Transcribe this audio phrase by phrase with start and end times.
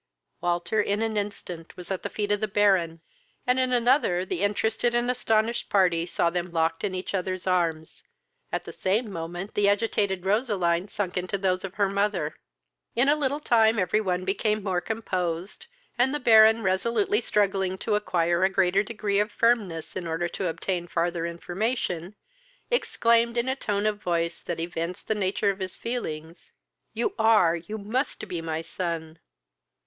[0.41, 3.01] Walter in an instant was at the feet of the Baron,
[3.45, 8.01] and in another the interested and astonished party saw them locked in each other's arms,
[8.51, 12.35] at the same moment the agitated Roseline sunk into those of her mother.
[12.95, 15.67] In a little time every one became more composed,
[15.99, 20.47] and the Baron, resolutely struggling to acquire a greater degree of firmness in order to
[20.47, 22.15] obtain farther information,
[22.71, 26.53] exclaimed, in a tone of voice that evinced the nature of his feelings,
[26.95, 29.19] "You are, you must be my son!